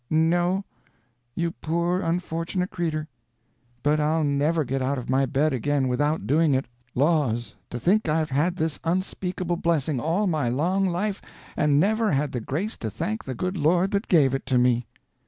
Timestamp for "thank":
12.89-13.23